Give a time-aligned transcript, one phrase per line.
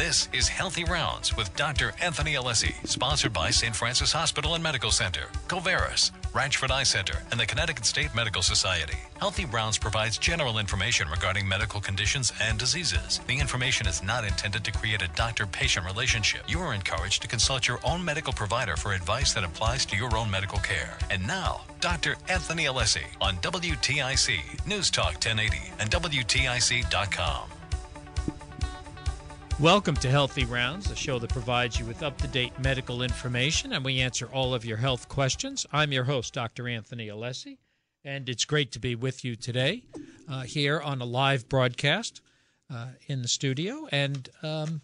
[0.00, 1.92] This is Healthy Rounds with Dr.
[2.00, 3.76] Anthony Alessi, sponsored by St.
[3.76, 8.96] Francis Hospital and Medical Center, Covaris, Ranchford Eye Center, and the Connecticut State Medical Society.
[9.18, 13.20] Healthy Rounds provides general information regarding medical conditions and diseases.
[13.26, 16.44] The information is not intended to create a doctor patient relationship.
[16.48, 20.16] You are encouraged to consult your own medical provider for advice that applies to your
[20.16, 20.96] own medical care.
[21.10, 22.16] And now, Dr.
[22.30, 27.50] Anthony Alessi on WTIC, News Talk 1080, and WTIC.com.
[29.60, 33.74] Welcome to Healthy Rounds, a show that provides you with up to date medical information
[33.74, 35.66] and we answer all of your health questions.
[35.70, 36.66] I'm your host, Dr.
[36.66, 37.58] Anthony Alessi,
[38.02, 39.82] and it's great to be with you today
[40.26, 42.22] uh, here on a live broadcast
[42.72, 43.86] uh, in the studio.
[43.92, 44.80] And um,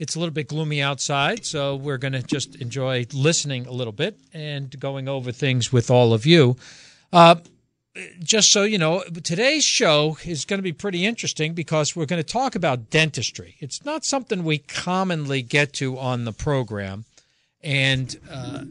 [0.00, 3.92] it's a little bit gloomy outside, so we're going to just enjoy listening a little
[3.92, 6.56] bit and going over things with all of you.
[7.12, 7.36] Uh,
[8.22, 12.22] just so you know, today's show is going to be pretty interesting because we're going
[12.22, 13.56] to talk about dentistry.
[13.60, 17.04] It's not something we commonly get to on the program.
[17.62, 18.64] And uh,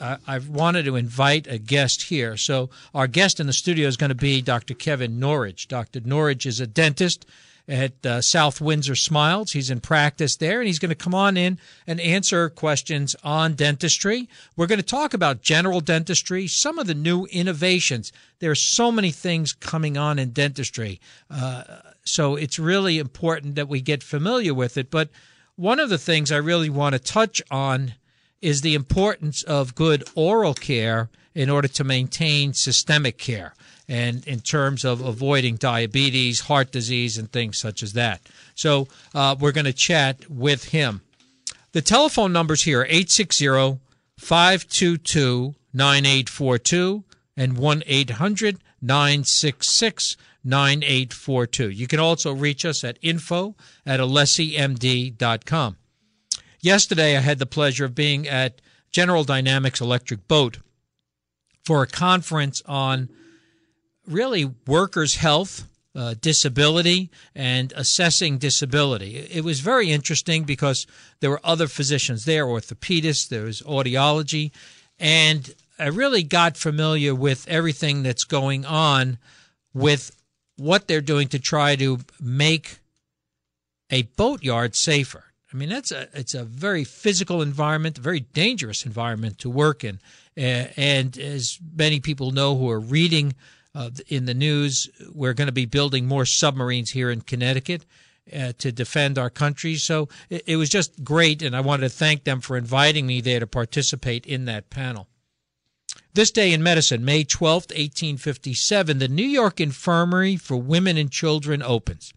[0.00, 2.36] I, I wanted to invite a guest here.
[2.36, 4.74] So, our guest in the studio is going to be Dr.
[4.74, 5.68] Kevin Norwich.
[5.68, 6.00] Dr.
[6.00, 7.24] Norwich is a dentist
[7.68, 9.52] at uh, South Windsor Smiles.
[9.52, 13.54] He's in practice there, and he's going to come on in and answer questions on
[13.54, 14.28] dentistry.
[14.56, 18.12] We're going to talk about general dentistry, some of the new innovations.
[18.40, 21.64] There are so many things coming on in dentistry, uh,
[22.04, 24.90] so it's really important that we get familiar with it.
[24.90, 25.10] But
[25.56, 27.94] one of the things I really want to touch on
[28.40, 33.54] is the importance of good oral care in order to maintain systemic care
[33.92, 38.22] and in terms of avoiding diabetes, heart disease, and things such as that.
[38.54, 41.02] So uh, we're going to chat with him.
[41.72, 43.80] The telephone numbers here are 860
[44.18, 47.04] 522 9842
[47.36, 51.68] and 1 800 966 9842.
[51.68, 53.54] You can also reach us at info
[53.84, 55.76] at alessimd.com.
[56.60, 60.60] Yesterday, I had the pleasure of being at General Dynamics Electric Boat
[61.62, 63.10] for a conference on
[64.06, 69.16] really workers' health, uh, disability, and assessing disability.
[69.16, 70.86] It was very interesting because
[71.20, 74.50] there were other physicians there, orthopedists, there was audiology,
[74.98, 79.18] and I really got familiar with everything that's going on
[79.74, 80.16] with
[80.56, 82.78] what they're doing to try to make
[83.90, 85.24] a boatyard safer.
[85.52, 90.00] I mean, that's a it's a very physical environment, very dangerous environment to work in.
[90.36, 93.34] And as many people know who are reading
[93.74, 94.88] uh, in the news.
[95.12, 97.84] We're going to be building more submarines here in Connecticut.
[98.32, 99.74] Uh, to defend our country.
[99.74, 103.20] So it, it, was just great, and I wanted to thank them for inviting me
[103.20, 105.08] there to participate in that panel.
[106.14, 111.64] This day in medicine, May 12, 1857, the New York Infirmary for Women and Children
[111.64, 112.14] opens.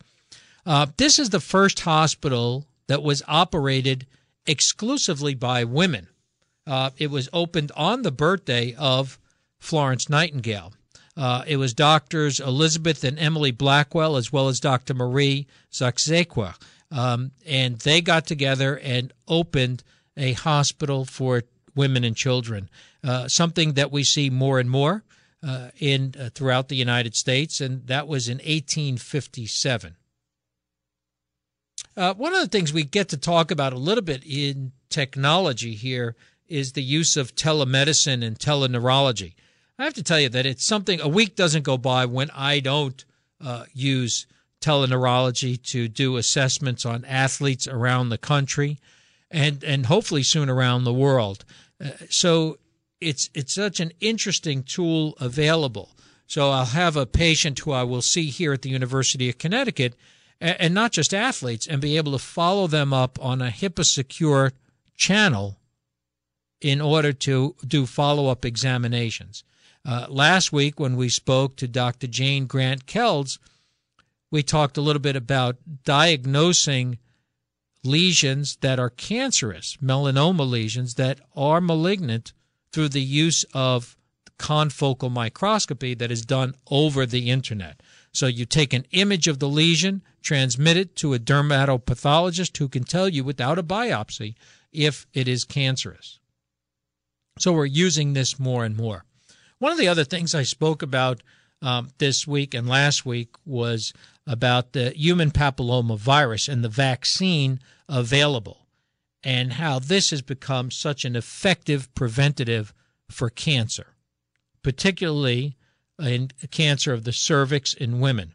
[0.63, 4.05] Uh, this is the first hospital that was operated
[4.45, 6.07] exclusively by women.
[6.67, 9.19] Uh, it was opened on the birthday of
[9.59, 10.73] Florence Nightingale.
[11.17, 14.93] Uh, it was doctors Elizabeth and Emily Blackwell, as well as Dr.
[14.93, 16.55] Marie Zakrzewska.
[16.91, 19.83] Um, and they got together and opened
[20.17, 21.43] a hospital for
[21.75, 22.69] women and children,
[23.03, 25.03] uh, something that we see more and more
[25.45, 29.95] uh, in uh, throughout the United States, and that was in 1857.
[31.97, 35.75] Uh, one of the things we get to talk about a little bit in technology
[35.75, 36.15] here
[36.47, 39.33] is the use of telemedicine and teleneurology.
[39.77, 42.61] I have to tell you that it's something, a week doesn't go by when I
[42.61, 43.03] don't
[43.43, 44.25] uh, use
[44.61, 48.79] teleneurology to do assessments on athletes around the country
[49.29, 51.43] and, and hopefully soon around the world.
[51.83, 52.57] Uh, so
[53.01, 55.89] it's, it's such an interesting tool available.
[56.25, 59.93] So I'll have a patient who I will see here at the University of Connecticut,
[60.39, 63.85] and, and not just athletes, and be able to follow them up on a HIPAA
[63.85, 64.53] secure
[64.95, 65.57] channel
[66.61, 69.43] in order to do follow up examinations.
[69.85, 72.07] Uh, last week, when we spoke to Dr.
[72.07, 73.37] Jane Grant Kels,
[74.31, 76.97] we talked a little bit about diagnosing
[77.83, 82.33] lesions that are cancerous, melanoma lesions that are malignant
[82.71, 83.95] through the use of
[84.39, 87.81] confocal microscopy that is done over the internet.
[88.11, 92.83] So you take an image of the lesion, transmit it to a dermatopathologist who can
[92.83, 94.33] tell you without a biopsy
[94.73, 96.19] if it is cancerous.
[97.37, 99.05] So we're using this more and more.
[99.59, 101.21] One of the other things I spoke about
[101.61, 103.93] um, this week and last week was
[104.27, 108.65] about the human papilloma virus and the vaccine available,
[109.23, 112.73] and how this has become such an effective preventative
[113.09, 113.95] for cancer,
[114.61, 115.55] particularly
[115.99, 118.33] in cancer of the cervix in women.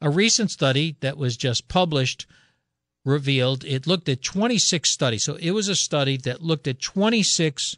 [0.00, 2.26] A recent study that was just published
[3.04, 5.24] revealed it looked at 26 studies.
[5.24, 7.76] So it was a study that looked at 26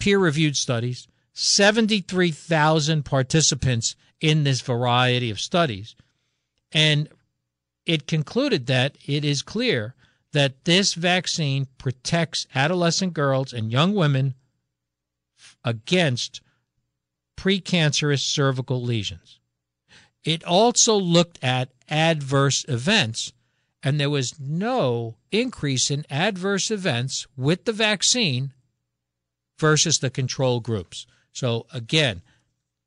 [0.00, 5.96] peer reviewed studies, 73,000 participants in this variety of studies.
[6.72, 7.08] And
[7.86, 9.94] it concluded that it is clear
[10.32, 14.34] that this vaccine protects adolescent girls and young women
[15.64, 16.40] against
[17.36, 19.40] precancerous cervical lesions.
[20.24, 23.32] It also looked at adverse events,
[23.82, 28.52] and there was no increase in adverse events with the vaccine
[29.58, 31.06] versus the control groups.
[31.32, 32.22] So, again,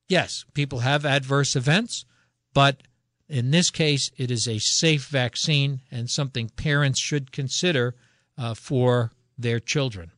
[0.08, 2.06] yes, people have adverse events,
[2.54, 2.82] but
[3.28, 7.96] in this case, it is a safe vaccine and something parents should consider
[8.38, 10.12] uh, for their children.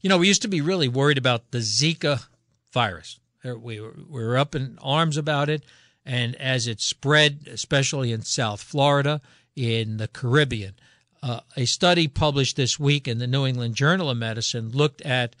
[0.00, 2.26] You know, we used to be really worried about the Zika
[2.72, 3.18] virus.
[3.44, 5.64] We were, up in arms about it.
[6.04, 9.20] And as it spread, especially in South Florida,
[9.54, 10.74] in the Caribbean,
[11.22, 15.36] uh, a study published this week in the New England Journal of Medicine looked at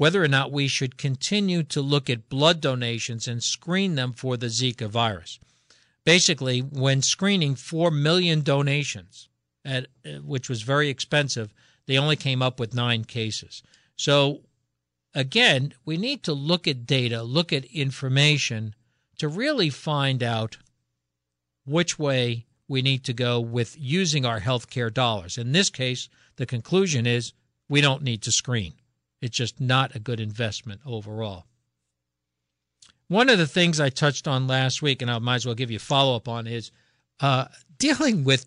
[0.00, 4.38] whether or not we should continue to look at blood donations and screen them for
[4.38, 5.38] the Zika virus.
[6.06, 9.28] Basically, when screening 4 million donations,
[9.62, 11.52] at, uh, which was very expensive,
[11.84, 13.62] they only came up with nine cases.
[13.94, 14.40] So,
[15.14, 18.74] again, we need to look at data, look at information
[19.18, 20.56] to really find out
[21.66, 25.36] which way we need to go with using our healthcare dollars.
[25.36, 27.34] In this case, the conclusion is
[27.68, 28.72] we don't need to screen.
[29.20, 31.46] It's just not a good investment overall.
[33.08, 35.70] One of the things I touched on last week, and I might as well give
[35.70, 36.70] you a follow up on, is
[37.20, 37.46] uh,
[37.78, 38.46] dealing with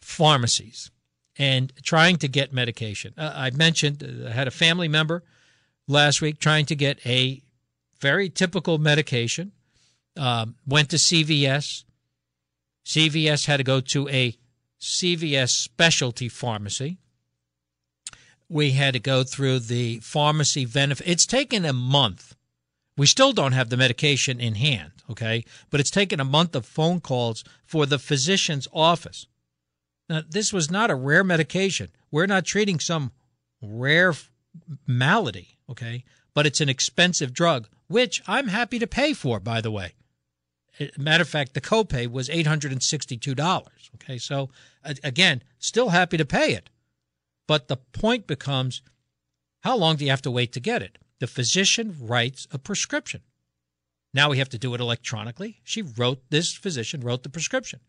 [0.00, 0.90] pharmacies
[1.36, 3.14] and trying to get medication.
[3.16, 5.22] Uh, I mentioned uh, I had a family member
[5.88, 7.42] last week trying to get a
[8.00, 9.52] very typical medication.
[10.16, 11.84] Um, went to CVS.
[12.84, 14.36] CVS had to go to a
[14.80, 16.98] CVS specialty pharmacy.
[18.50, 21.08] We had to go through the pharmacy benefit.
[21.08, 22.36] It's taken a month.
[22.96, 25.44] We still don't have the medication in hand, okay?
[25.70, 29.26] But it's taken a month of phone calls for the physician's office
[30.10, 31.88] now, this was not a rare medication.
[32.10, 33.12] We're not treating some
[33.62, 34.12] rare
[34.84, 36.02] malady, okay?
[36.34, 39.94] But it's an expensive drug, which I'm happy to pay for, by the way.
[40.80, 43.66] Eh, matter of fact, the copay was $862.
[43.94, 44.50] Okay, so
[45.04, 46.70] again, still happy to pay it.
[47.50, 48.80] But the point becomes
[49.62, 50.98] how long do you have to wait to get it?
[51.18, 53.22] The physician writes a prescription.
[54.14, 55.58] Now we have to do it electronically.
[55.64, 57.80] She wrote, this physician wrote the prescription.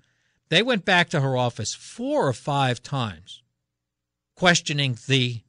[0.50, 3.44] They went back to her office four or five times
[4.36, 5.42] questioning the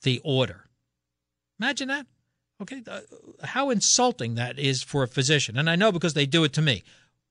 [0.00, 0.70] the order.
[1.60, 2.06] Imagine that.
[2.62, 3.00] Okay, uh,
[3.44, 5.58] how insulting that is for a physician.
[5.58, 6.84] And I know because they do it to me.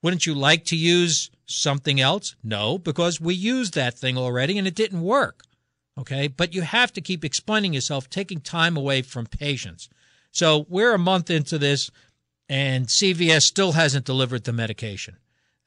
[0.03, 2.35] Wouldn't you like to use something else?
[2.43, 5.41] No, because we used that thing already and it didn't work.
[5.97, 9.89] Okay, but you have to keep explaining yourself, taking time away from patients.
[10.31, 11.89] So we're a month into this,
[12.49, 15.15] and CVS still hasn't delivered the medication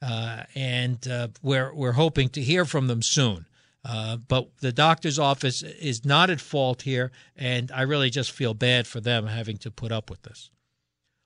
[0.01, 3.45] uh, and uh, we're we're hoping to hear from them soon.
[3.83, 8.53] Uh, but the doctor's office is not at fault here, and I really just feel
[8.53, 10.49] bad for them having to put up with this.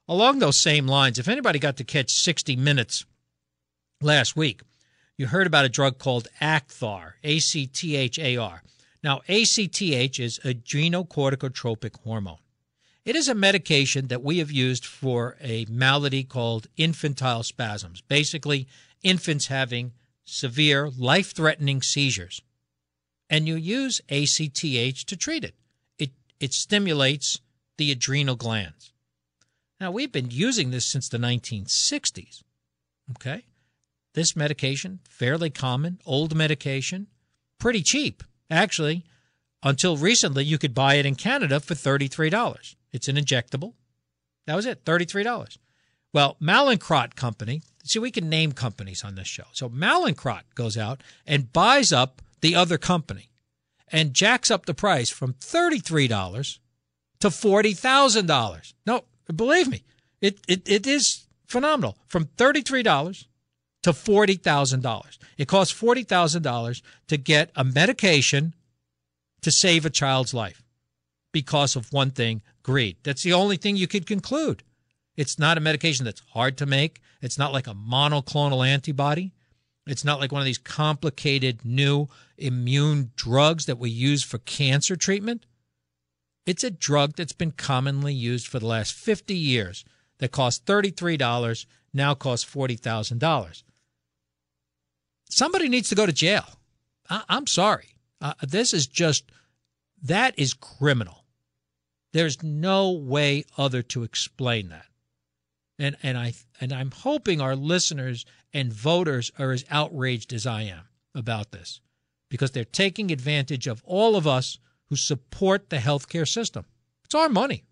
[0.07, 3.05] Along those same lines, if anybody got to catch 60 Minutes
[4.01, 4.61] last week,
[5.17, 8.61] you heard about a drug called Acthar, A C T H A R.
[9.03, 12.37] Now, ACTH is a adrenocorticotropic hormone.
[13.05, 17.99] It is a medication that we have used for a malady called infantile spasms.
[18.01, 18.65] Basically,
[19.03, 19.91] infants having
[20.23, 22.41] severe, life threatening seizures.
[23.29, 25.55] And you use ACTH to treat it.
[25.99, 26.11] it.
[26.39, 27.41] It stimulates
[27.77, 28.93] the adrenal glands.
[29.81, 32.41] Now, we've been using this since the 1960s.
[33.11, 33.43] Okay?
[34.13, 37.07] This medication, fairly common, old medication,
[37.59, 38.23] pretty cheap.
[38.49, 39.03] Actually,
[39.63, 42.75] until recently, you could buy it in Canada for $33.
[42.91, 43.73] It's an injectable.
[44.45, 45.57] That was it, $33.
[46.13, 49.45] Well, Mallinckrodt Company, see, we can name companies on this show.
[49.53, 53.29] So Mallinckrodt goes out and buys up the other company
[53.91, 56.59] and jacks up the price from $33
[57.19, 58.73] to $40,000.
[58.85, 59.83] No, believe me,
[60.21, 61.97] it, it, it is phenomenal.
[62.07, 63.25] From $33
[63.83, 65.17] to $40,000.
[65.37, 68.53] It costs $40,000 to get a medication
[69.41, 70.63] to save a child's life
[71.31, 72.97] because of one thing greed.
[73.03, 74.63] That's the only thing you could conclude.
[75.15, 77.01] It's not a medication that's hard to make.
[77.21, 79.33] It's not like a monoclonal antibody.
[79.85, 84.95] It's not like one of these complicated new immune drugs that we use for cancer
[84.95, 85.45] treatment.
[86.45, 89.83] It's a drug that's been commonly used for the last 50 years
[90.19, 93.63] that cost $33, now costs $40,000.
[95.33, 96.45] Somebody needs to go to jail.
[97.09, 97.95] I, am sorry.
[98.21, 99.31] Uh, this is just
[100.03, 101.25] that is criminal.
[102.13, 104.85] There's no way other to explain that.
[105.79, 110.63] And and I and I'm hoping our listeners and voters are as outraged as I
[110.63, 111.81] am about this
[112.29, 114.59] because they're taking advantage of all of us
[114.89, 116.65] who support the healthcare system.
[117.03, 117.63] It's our money.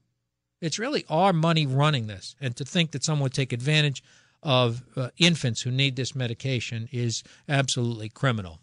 [0.62, 2.36] It's really our money running this.
[2.42, 4.04] And to think that someone would take advantage
[4.44, 8.60] of uh, infants who need this medication is absolutely criminal.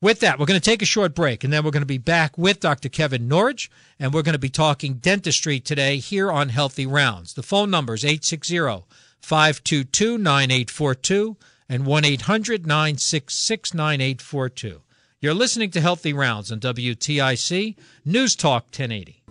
[0.00, 1.96] With that, we're going to take a short break and then we're going to be
[1.96, 2.88] back with Dr.
[2.88, 3.70] Kevin Norwich
[4.00, 7.34] and we're going to be talking dentistry today here on Healthy Rounds.
[7.34, 8.84] The phone number is 860
[9.20, 11.36] 522 9842
[11.68, 14.82] and 1 800 966 9842.
[15.20, 19.22] You're listening to Healthy Rounds on WTIC News Talk 1080.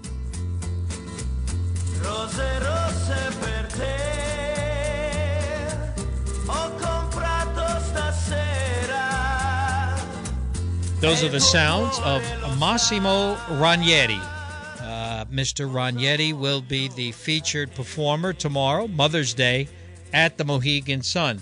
[11.01, 12.22] Those are the sounds of
[12.60, 14.20] Massimo Ranieri.
[14.79, 15.67] Uh, Mr.
[15.74, 19.67] Ranieri will be the featured performer tomorrow, Mother's Day,
[20.13, 21.41] at the Mohegan Sun.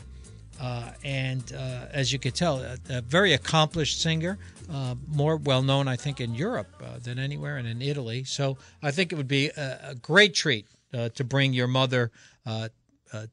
[0.61, 4.37] Uh, and uh, as you could tell, a, a very accomplished singer,
[4.71, 8.23] uh, more well known, I think, in Europe uh, than anywhere, and in Italy.
[8.23, 12.11] So I think it would be a, a great treat uh, to bring your mother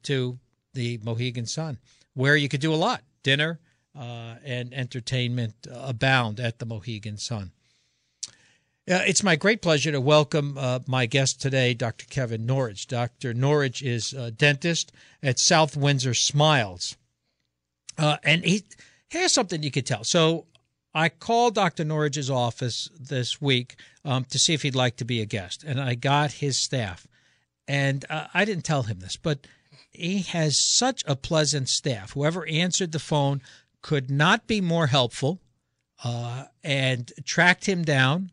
[0.03, 0.37] to
[0.73, 1.77] the Mohegan Sun,
[2.15, 3.61] where you could do a lot dinner,
[3.97, 7.51] uh, and entertainment abound at the Mohegan Sun.
[8.89, 12.05] Uh, it's my great pleasure to welcome uh, my guest today, Dr.
[12.09, 12.87] Kevin Norwich.
[12.87, 13.33] Dr.
[13.33, 16.95] Norwich is a dentist at South Windsor Smiles.
[17.97, 18.63] Uh, and he,
[19.09, 20.05] here's something you could tell.
[20.05, 20.45] So
[20.93, 21.83] I called Dr.
[21.83, 23.75] Norwich's office this week
[24.05, 27.05] um, to see if he'd like to be a guest, and I got his staff.
[27.67, 29.47] And uh, I didn't tell him this, but
[29.89, 32.13] he has such a pleasant staff.
[32.13, 33.41] Whoever answered the phone
[33.87, 35.39] could not be more helpful
[36.03, 38.29] uh, and tracked him down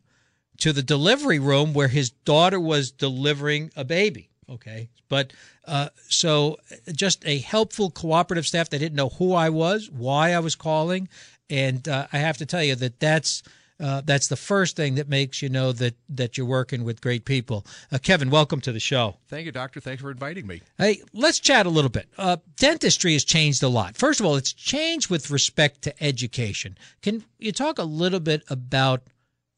[0.57, 4.29] to the delivery room where his daughter was delivering a baby.
[4.49, 4.89] Okay.
[5.07, 5.31] But
[5.63, 6.57] uh, so
[6.91, 8.69] just a helpful, cooperative staff.
[8.69, 11.07] They didn't know who I was, why I was calling.
[11.49, 13.41] And uh, I have to tell you that that's
[13.79, 17.25] uh, that's the first thing that makes you know that that you're working with great
[17.25, 17.65] people.
[17.91, 19.17] Uh, Kevin, welcome to the show.
[19.27, 19.79] Thank you, doctor.
[19.79, 20.61] Thanks for inviting me.
[20.77, 22.07] Hey, let's chat a little bit.
[22.17, 23.97] Uh, dentistry has changed a lot.
[23.97, 26.77] First of all, it's changed with respect to education.
[27.01, 29.03] Can you talk a little bit about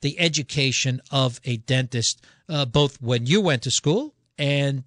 [0.01, 4.83] the education of a dentist, uh, both when you went to school and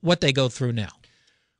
[0.00, 0.90] what they go through now?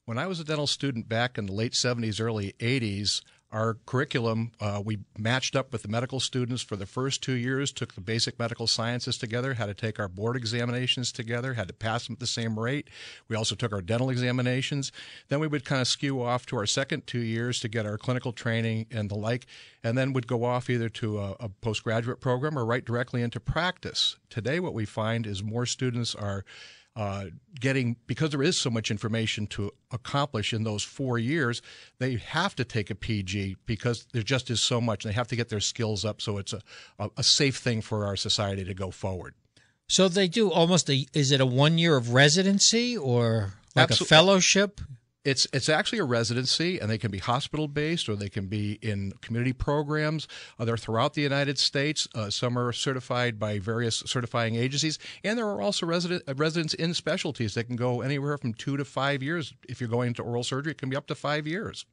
[0.05, 3.23] When I was a dental student back in the late 70s, early 80s,
[3.53, 7.71] our curriculum, uh, we matched up with the medical students for the first two years,
[7.71, 11.75] took the basic medical sciences together, had to take our board examinations together, had to
[11.75, 12.89] pass them at the same rate.
[13.29, 14.91] We also took our dental examinations.
[15.29, 17.99] Then we would kind of skew off to our second two years to get our
[17.99, 19.47] clinical training and the like,
[19.85, 23.39] and then would go off either to a, a postgraduate program or right directly into
[23.39, 24.17] practice.
[24.31, 26.45] Today, what we find is more students are
[26.95, 27.27] uh,
[27.59, 31.63] getting because there is so much information to accomplish in those four years,
[31.99, 35.05] they have to take a PG because there just is so much.
[35.05, 36.61] and They have to get their skills up, so it's a,
[37.17, 39.35] a, safe thing for our society to go forward.
[39.89, 41.07] So they do almost a.
[41.15, 44.81] Is it a one year of residency or like Absol- a fellowship?
[45.25, 48.79] It's it's actually a residency, and they can be hospital based or they can be
[48.83, 50.27] in community programs.
[50.59, 52.09] Uh, they're throughout the United States.
[52.15, 56.75] Uh, some are certified by various certifying agencies, and there are also resident uh, residents
[56.75, 59.55] in specialties that can go anywhere from two to five years.
[59.69, 61.87] If you're going into oral surgery, it can be up to five years.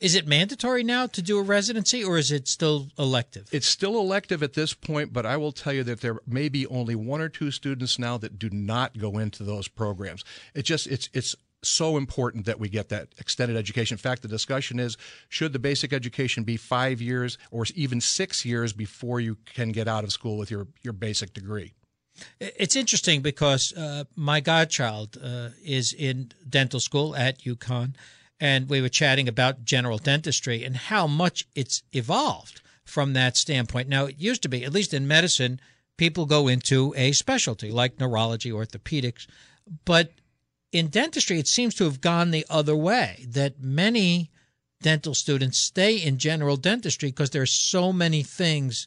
[0.00, 3.48] Is it mandatory now to do a residency or is it still elective?
[3.50, 6.68] It's still elective at this point, but I will tell you that there may be
[6.68, 10.24] only one or two students now that do not go into those programs.
[10.54, 13.94] It just it's it's so important that we get that extended education.
[13.94, 14.96] In fact, the discussion is
[15.28, 19.88] should the basic education be five years or even six years before you can get
[19.88, 21.74] out of school with your, your basic degree?
[22.40, 27.94] It's interesting because uh, my godchild uh, is in dental school at UConn,
[28.40, 33.88] and we were chatting about general dentistry and how much it's evolved from that standpoint.
[33.88, 35.60] Now, it used to be, at least in medicine,
[35.96, 39.26] people go into a specialty like neurology, orthopedics,
[39.84, 40.12] but
[40.72, 44.30] in dentistry, it seems to have gone the other way, that many
[44.82, 48.86] dental students stay in general dentistry because there are so many things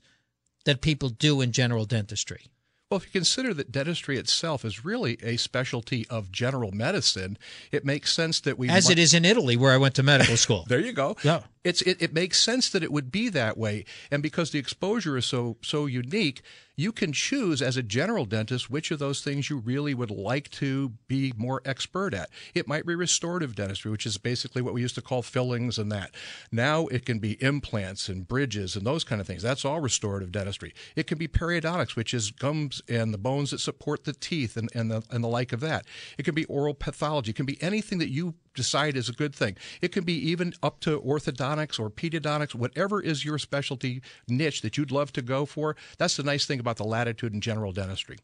[0.66, 2.48] that people do in general dentistry.
[2.90, 7.38] Well, if you consider that dentistry itself is really a specialty of general medicine,
[7.72, 8.68] it makes sense that we.
[8.68, 10.66] As it is in Italy, where I went to medical school.
[10.68, 11.16] there you go.
[11.24, 11.44] Yeah.
[11.64, 13.86] It's it, it makes sense that it would be that way.
[14.10, 16.42] And because the exposure is so so unique
[16.76, 20.50] you can choose as a general dentist which of those things you really would like
[20.50, 22.30] to be more expert at.
[22.56, 25.92] It might be restorative dentistry which is basically what we used to call fillings and
[25.92, 26.12] that.
[26.52, 29.44] Now it can be implants and bridges and those kind of things.
[29.44, 30.74] That's all restorative dentistry.
[30.96, 34.70] It can be periodontics which is gums and the bones that support the teeth and,
[34.74, 35.86] and the and the like of that.
[36.18, 37.32] It can be oral pathology.
[37.32, 39.56] It can be anything that you decide is a good thing.
[39.82, 44.78] It can be even up to orthodontics or pedodontics, whatever is your specialty niche that
[44.78, 45.76] you'd love to go for.
[45.98, 48.18] That's the nice thing about the latitude in general dentistry.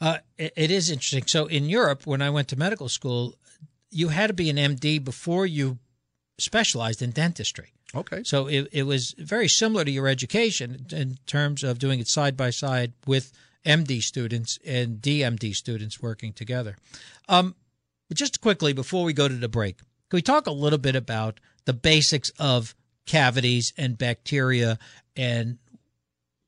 [0.00, 1.26] Uh, it, it is interesting.
[1.26, 3.34] So in Europe, when I went to medical school,
[3.90, 5.78] you had to be an MD before you
[6.38, 7.72] specialized in dentistry.
[7.94, 8.22] Okay.
[8.22, 12.36] So it, it was very similar to your education in terms of doing it side
[12.36, 13.32] by side with
[13.64, 16.76] MD students and DMD students working together.
[17.28, 17.54] Um,
[18.08, 20.96] but just quickly before we go to the break, can we talk a little bit
[20.96, 24.78] about the basics of cavities and bacteria
[25.14, 25.58] and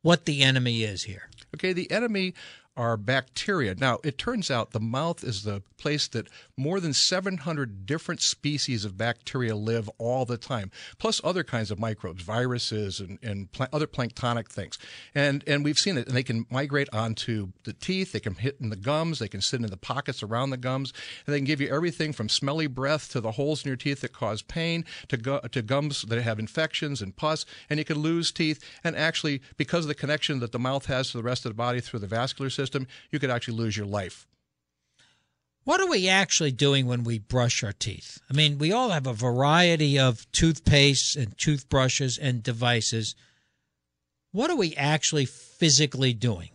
[0.00, 1.28] what the enemy is here?
[1.54, 2.32] Okay, the enemy
[2.76, 3.74] are bacteria.
[3.74, 8.84] Now, it turns out the mouth is the place that more than 700 different species
[8.84, 13.86] of bacteria live all the time, plus other kinds of microbes, viruses, and, and other
[13.86, 14.78] planktonic things.
[15.14, 16.06] And, and we've seen it.
[16.06, 19.40] And they can migrate onto the teeth, they can hit in the gums, they can
[19.40, 20.92] sit in the pockets around the gums,
[21.26, 24.00] and they can give you everything from smelly breath to the holes in your teeth
[24.02, 27.44] that cause pain to, gu- to gums that have infections and pus.
[27.68, 28.64] And you can lose teeth.
[28.84, 31.56] And actually, because of the connection that the mouth has to the rest of the
[31.56, 34.26] body through the vascular system, system, you could actually lose your life.
[35.64, 38.18] What are we actually doing when we brush our teeth?
[38.30, 43.14] I mean, we all have a variety of toothpastes and toothbrushes and devices.
[44.32, 46.50] What are we actually physically doing?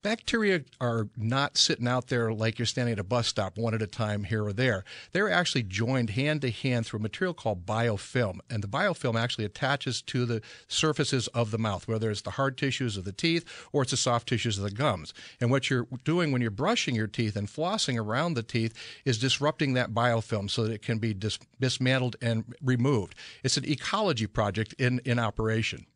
[0.00, 3.82] Bacteria are not sitting out there like you're standing at a bus stop one at
[3.82, 4.84] a time here or there.
[5.10, 8.38] They're actually joined hand to hand through a material called biofilm.
[8.48, 12.56] And the biofilm actually attaches to the surfaces of the mouth, whether it's the hard
[12.56, 15.12] tissues of the teeth or it's the soft tissues of the gums.
[15.40, 18.74] And what you're doing when you're brushing your teeth and flossing around the teeth
[19.04, 23.16] is disrupting that biofilm so that it can be dis- dismantled and removed.
[23.42, 25.86] It's an ecology project in, in operation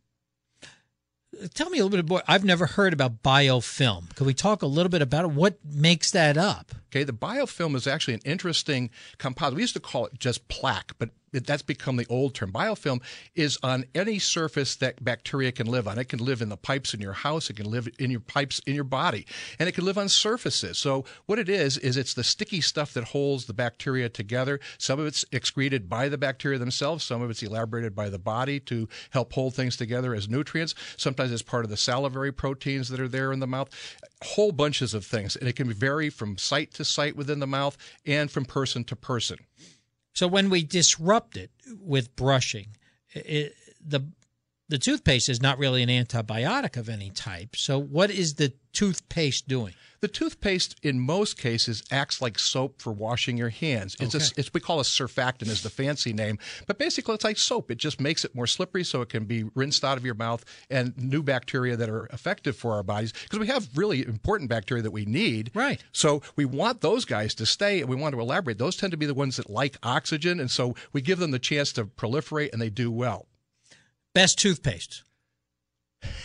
[1.55, 2.23] tell me a little bit more.
[2.27, 4.15] I've never heard about biofilm.
[4.15, 5.33] Can we talk a little bit about?
[5.33, 6.73] What makes that up?
[6.89, 9.55] Okay, the biofilm is actually an interesting composite.
[9.55, 12.53] We used to call it just plaque, but that's become the old term.
[12.53, 13.01] Biofilm
[13.35, 15.99] is on any surface that bacteria can live on.
[15.99, 17.51] It can live in the pipes in your house.
[17.51, 19.27] It can live in your pipes in your body,
[19.59, 20.79] and it can live on surfaces.
[20.79, 24.61] So what it is is it's the sticky stuff that holds the bacteria together.
[24.79, 27.05] Some of it's excreted by the bacteria themselves.
[27.05, 30.75] Some of it's elaborated by the body to help hold things together as nutrients.
[30.97, 33.71] Sometimes it's part of the salivary proteins that are there in the mouth.
[34.23, 37.77] Whole bunches of things, and it can vary from site to site within the mouth
[38.07, 39.39] and from person to person.
[40.13, 42.69] So when we disrupt it with brushing,
[43.15, 44.07] it, the
[44.69, 47.57] the toothpaste is not really an antibiotic of any type.
[47.57, 49.75] So what is the toothpaste doing?
[50.01, 53.97] The toothpaste, in most cases, acts like soap for washing your hands.
[54.01, 54.25] It's, okay.
[54.25, 57.71] a, it's we call a surfactant is the fancy name, but basically it's like soap.
[57.71, 60.45] It just makes it more slippery, so it can be rinsed out of your mouth
[60.71, 64.83] and new bacteria that are effective for our bodies because we have really important bacteria
[64.83, 65.53] that we need.
[65.55, 65.85] Right.
[65.93, 68.59] So we want those guys to stay, and we want to elaborate.
[68.59, 71.39] Those tend to be the ones that like oxygen, and so we give them the
[71.39, 73.29] chance to proliferate, and they do well.
[74.15, 75.05] Best toothpaste.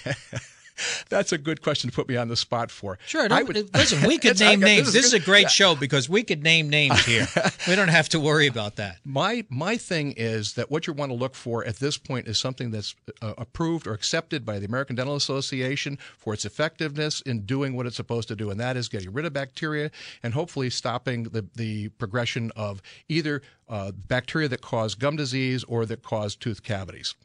[1.09, 2.99] That's a good question to put me on the spot for.
[3.07, 3.27] Sure.
[3.29, 4.93] Would, listen, we could name names.
[4.93, 5.47] This is, a great yeah.
[5.47, 7.27] show because we could name names here.
[7.67, 8.97] we don't have to worry about that.
[9.03, 12.37] My my thing is that what you want to look for at this point is
[12.37, 17.41] something that's uh, approved or accepted by the American Dental Association for its effectiveness in
[17.41, 19.89] doing what it's supposed to do, and that is getting rid of bacteria
[20.21, 25.85] and hopefully stopping the the progression of either uh, bacteria that cause gum disease or
[25.85, 27.15] that cause tooth cavities.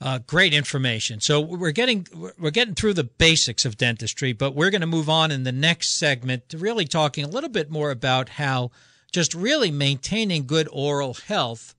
[0.00, 1.20] Uh, great information.
[1.20, 2.06] So we're getting
[2.38, 5.50] we're getting through the basics of dentistry, but we're going to move on in the
[5.50, 8.70] next segment to really talking a little bit more about how
[9.10, 11.74] just really maintaining good oral health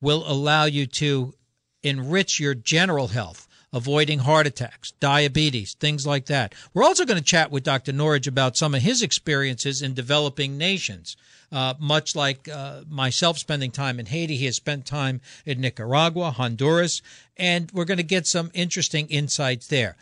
[0.00, 1.34] will allow you to
[1.82, 6.54] enrich your general health, avoiding heart attacks, diabetes, things like that.
[6.72, 7.92] We're also going to chat with Dr.
[7.92, 11.14] Norwich about some of his experiences in developing nations.
[11.52, 16.30] Uh, much like uh, myself spending time in Haiti, he has spent time in Nicaragua,
[16.30, 17.02] Honduras,
[17.36, 19.96] and we're going to get some interesting insights there.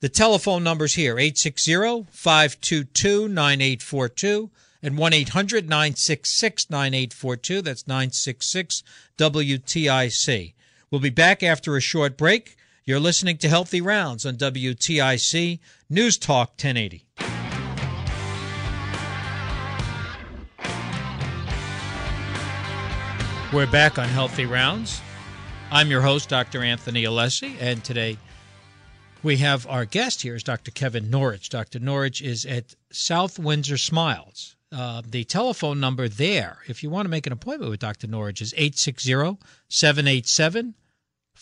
[0.00, 4.50] The telephone numbers here 860 522 9842
[4.82, 7.62] and 1 800 966 9842.
[7.62, 8.82] That's 966
[9.16, 10.54] WTIC.
[10.90, 12.56] We'll be back after a short break.
[12.86, 17.06] You're listening to Healthy Rounds on WTIC News Talk 1080.
[23.54, 25.00] We're back on Healthy Rounds.
[25.70, 26.62] I'm your host, Dr.
[26.62, 28.18] Anthony Alessi, and today
[29.22, 30.70] we have our guest here is Dr.
[30.70, 31.48] Kevin Norwich.
[31.48, 31.78] Dr.
[31.78, 34.56] Norwich is at South Windsor Smiles.
[34.70, 38.08] Uh, the telephone number there, if you want to make an appointment with Dr.
[38.08, 39.38] Norwich, is 860
[39.70, 40.74] 787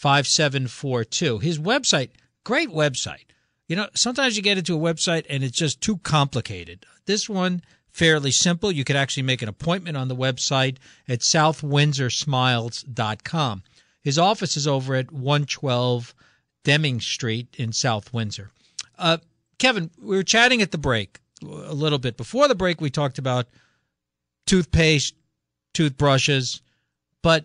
[0.02, 1.38] 5742.
[1.38, 2.10] His website,
[2.42, 3.26] great website.
[3.68, 6.84] You know, sometimes you get into a website and it's just too complicated.
[7.06, 7.62] This one,
[7.92, 8.72] fairly simple.
[8.72, 13.62] You could actually make an appointment on the website at southwindsorsmiles.com.
[14.00, 16.14] His office is over at 112
[16.64, 18.50] Deming Street in South Windsor.
[18.98, 19.18] Uh,
[19.58, 22.16] Kevin, we were chatting at the break a little bit.
[22.16, 23.46] Before the break, we talked about
[24.48, 25.14] toothpaste,
[25.74, 26.60] toothbrushes,
[27.22, 27.44] but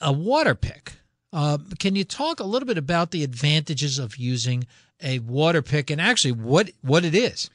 [0.00, 0.92] a water pick.
[1.36, 4.66] Uh, can you talk a little bit about the advantages of using
[5.02, 7.50] a water pick and actually what, what it is?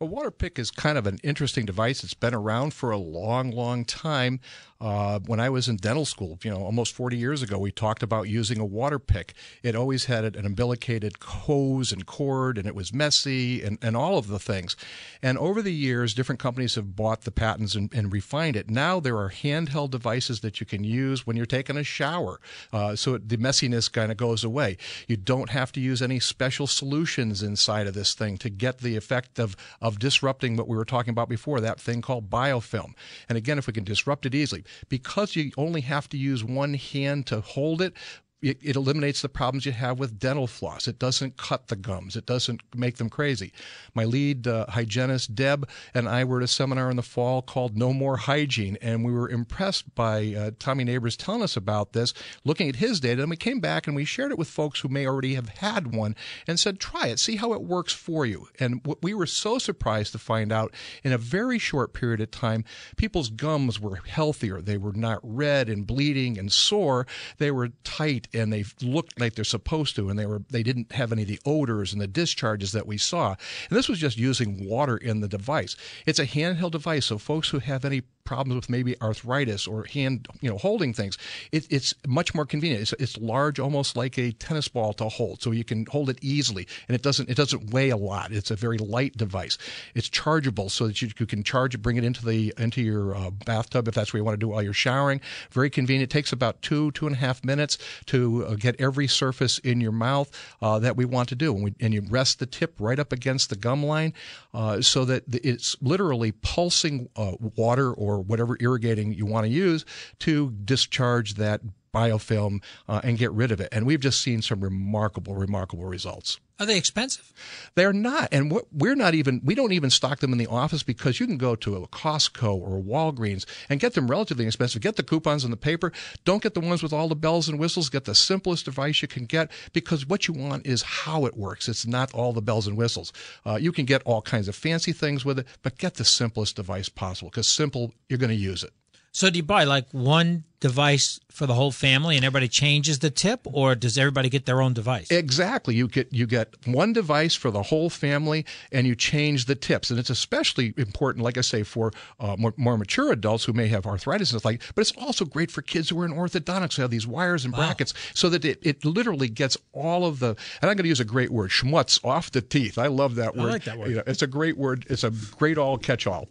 [0.00, 2.02] A water pick is kind of an interesting device.
[2.02, 4.40] It's been around for a long, long time.
[4.80, 8.02] Uh, when I was in dental school, you know, almost 40 years ago, we talked
[8.02, 9.34] about using a water pick.
[9.62, 14.16] It always had an umbilicated hose and cord, and it was messy and, and all
[14.16, 14.76] of the things.
[15.22, 18.70] And over the years, different companies have bought the patents and, and refined it.
[18.70, 22.40] Now there are handheld devices that you can use when you're taking a shower.
[22.72, 24.78] Uh, so the messiness kind of goes away.
[25.06, 28.96] You don't have to use any special solutions inside of this thing to get the
[28.96, 32.94] effect of, of disrupting what we were talking about before, that thing called biofilm.
[33.28, 36.74] And again, if we can disrupt it easily, because you only have to use one
[36.74, 37.94] hand to hold it,
[38.42, 40.88] it, it, eliminates the problems you have with dental floss.
[40.88, 42.16] It doesn't cut the gums.
[42.16, 43.52] It doesn't make them crazy.
[43.94, 47.76] My lead uh, hygienist, Deb, and I were at a seminar in the fall called
[47.76, 52.14] No More Hygiene, and we were impressed by uh, Tommy Neighbors telling us about this,
[52.44, 54.88] looking at his data, and we came back and we shared it with folks who
[54.88, 58.48] may already have had one and said, try it, see how it works for you.
[58.58, 60.72] And what we were so surprised to find out
[61.04, 62.64] in a very short period of time,
[62.96, 64.60] people's gums were healthier.
[64.62, 67.06] They were not red and bleeding and sore.
[67.38, 70.92] They were tight and they looked like they're supposed to, and they were they didn't
[70.92, 73.34] have any of the odors and the discharges that we saw.
[73.68, 75.76] And this was just using water in the device.
[76.06, 80.28] It's a handheld device, so folks who have any problems with maybe arthritis or hand,
[80.40, 81.18] you know, holding things,
[81.52, 82.82] it, it's much more convenient.
[82.82, 86.18] It's, it's large, almost like a tennis ball to hold, so you can hold it
[86.22, 88.32] easily, and it doesn't it doesn't weigh a lot.
[88.32, 89.58] It's a very light device.
[89.94, 93.16] It's chargeable, so that you, you can charge it, bring it into the into your
[93.16, 95.20] uh, bathtub if that's what you want to do while you're showering.
[95.50, 96.10] Very convenient.
[96.10, 99.80] It takes about two two and a half minutes to uh, get every surface in
[99.80, 100.30] your mouth
[100.62, 103.12] uh, that we want to do, and, we, and, you rest the tip right up
[103.12, 104.14] against the gum line,
[104.54, 109.84] uh, so that it's literally pulsing uh, water or whatever irrigating you want to use
[110.20, 111.60] to discharge that
[111.92, 113.68] biofilm uh, and get rid of it.
[113.72, 116.38] And we've just seen some remarkable, remarkable results.
[116.60, 117.32] Are they expensive?
[117.74, 119.40] They're not, and we're not even.
[119.42, 122.54] We don't even stock them in the office because you can go to a Costco
[122.54, 124.82] or a Walgreens and get them relatively inexpensive.
[124.82, 125.90] Get the coupons in the paper.
[126.26, 127.88] Don't get the ones with all the bells and whistles.
[127.88, 131.66] Get the simplest device you can get because what you want is how it works.
[131.66, 133.10] It's not all the bells and whistles.
[133.46, 136.56] Uh, you can get all kinds of fancy things with it, but get the simplest
[136.56, 138.72] device possible because simple, you're going to use it.
[139.12, 143.10] So do you buy like one device for the whole family and everybody changes the
[143.10, 145.10] tip or does everybody get their own device?
[145.10, 145.74] Exactly.
[145.74, 149.90] You get you get one device for the whole family and you change the tips.
[149.90, 153.68] And it's especially important like I say for uh, more, more, mature adults who may
[153.68, 156.76] have arthritis and stuff like but it's also great for kids who are in orthodontics
[156.76, 158.00] who have these wires and brackets wow.
[158.14, 161.04] so that it, it literally gets all of the and I'm going to use a
[161.04, 162.78] great word schmutz off the teeth.
[162.78, 163.48] I love that word.
[163.48, 163.88] I like that word.
[163.88, 164.86] You know, it's a great word.
[164.90, 166.28] It's a great all catch all.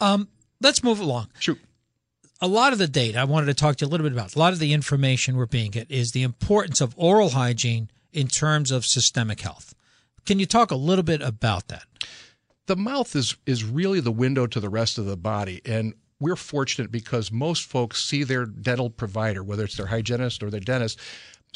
[0.00, 0.28] Um,
[0.60, 1.28] let's move along.
[1.38, 1.58] Shoot
[2.40, 4.34] a lot of the data I wanted to talk to you a little bit about,
[4.34, 8.28] a lot of the information we're being get is the importance of oral hygiene in
[8.28, 9.74] terms of systemic health.
[10.24, 11.84] Can you talk a little bit about that?
[12.66, 16.36] The mouth is is really the window to the rest of the body and we're
[16.36, 20.98] fortunate because most folks see their dental provider, whether it's their hygienist or their dentist,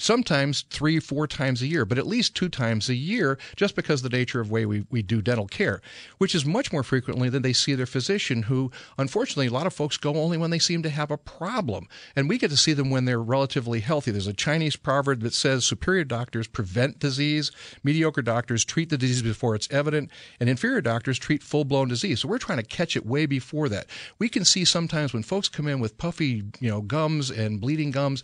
[0.02, 4.04] sometimes three, four times a year, but at least two times a year, just because
[4.04, 5.80] of the nature of the way we, we do dental care,
[6.18, 9.72] which is much more frequently than they see their physician, who unfortunately a lot of
[9.72, 11.86] folks go only when they seem to have a problem.
[12.16, 14.10] And we get to see them when they're relatively healthy.
[14.10, 17.52] There's a Chinese proverb that says superior doctors prevent disease,
[17.84, 20.10] mediocre doctors treat the disease before it's evident,
[20.40, 22.20] and inferior doctors treat full blown disease.
[22.20, 23.86] So we're trying to catch it way before that.
[24.18, 27.90] We can see sometimes when folks come in with puffy, you know, gums and bleeding
[27.90, 28.22] gums,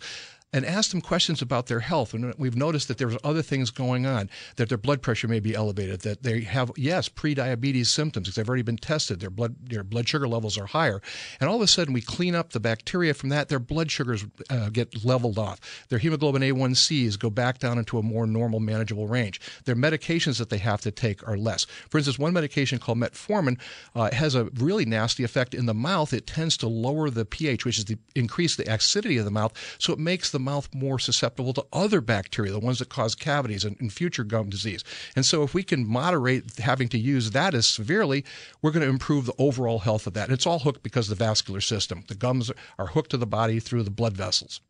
[0.51, 2.13] and ask them questions about their health.
[2.13, 5.53] And we've noticed that there's other things going on, that their blood pressure may be
[5.53, 9.19] elevated, that they have, yes, pre-diabetes symptoms because they've already been tested.
[9.19, 11.01] Their blood, their blood sugar levels are higher.
[11.39, 14.25] And all of a sudden we clean up the bacteria from that, their blood sugars
[14.49, 15.59] uh, get leveled off.
[15.89, 19.39] Their hemoglobin A1Cs go back down into a more normal, manageable range.
[19.65, 21.65] Their medications that they have to take are less.
[21.89, 23.59] For instance, one medication called metformin
[23.95, 26.11] uh, has a really nasty effect in the mouth.
[26.11, 29.53] It tends to lower the pH, which is to increase the acidity of the mouth,
[29.77, 33.13] so it makes the the mouth more susceptible to other bacteria, the ones that cause
[33.13, 34.83] cavities and, and future gum disease.
[35.15, 38.23] And so, if we can moderate having to use that as severely,
[38.61, 40.29] we're going to improve the overall health of that.
[40.29, 42.03] And it's all hooked because of the vascular system.
[42.07, 44.61] The gums are hooked to the body through the blood vessels.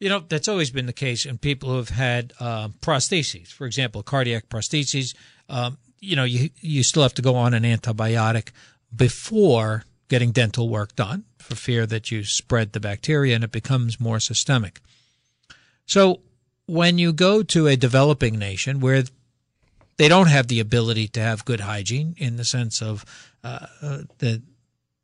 [0.00, 3.52] You know, that's always been the case in people who have had uh, prostheses.
[3.52, 5.14] For example, cardiac prostheses.
[5.48, 8.50] Um, you know, you, you still have to go on an antibiotic
[8.94, 13.98] before getting dental work done for fear that you spread the bacteria and it becomes
[13.98, 14.80] more systemic.
[15.86, 16.20] So,
[16.66, 19.04] when you go to a developing nation where
[19.96, 23.04] they don't have the ability to have good hygiene in the sense of
[23.44, 24.42] uh, uh, the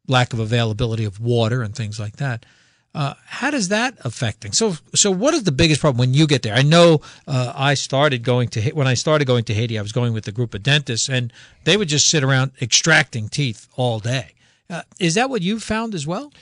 [0.08, 2.46] lack of availability of water and things like that,
[2.92, 4.52] uh, how does that affecting?
[4.52, 6.54] So, so what is the biggest problem when you get there?
[6.54, 9.92] I know uh, I started going to when I started going to Haiti, I was
[9.92, 11.32] going with a group of dentists, and
[11.64, 14.34] they would just sit around extracting teeth all day.
[14.68, 16.32] Uh, is that what you found as well?